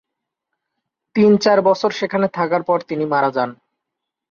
তিন-চার 1.15 1.59
বছর 1.61 1.89
সেখানে 1.91 2.27
থাকার 2.37 2.61
পরে 2.63 2.83
তিনি 2.89 3.05
মারা 3.05 3.29
যান। 3.31 3.49